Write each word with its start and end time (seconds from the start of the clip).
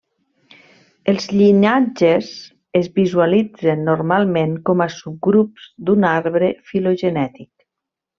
Els 1.11 1.25
llinatges 1.39 2.31
es 2.81 2.89
visualitzen 2.95 3.83
normalment 3.91 4.55
com 4.71 4.81
a 4.87 4.91
subgrups 4.95 5.69
d'un 5.91 6.09
arbre 6.17 6.51
filogenètic. 6.73 7.51